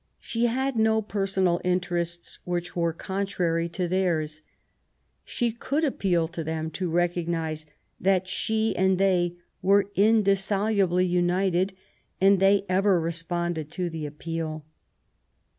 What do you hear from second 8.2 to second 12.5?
she and they were indissolubly united, and